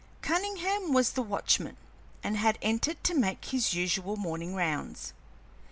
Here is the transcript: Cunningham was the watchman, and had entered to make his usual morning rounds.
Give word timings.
Cunningham 0.23 0.93
was 0.93 1.11
the 1.11 1.21
watchman, 1.21 1.77
and 2.23 2.35
had 2.35 2.57
entered 2.63 3.03
to 3.03 3.13
make 3.13 3.45
his 3.45 3.75
usual 3.75 4.15
morning 4.15 4.55
rounds. 4.55 5.13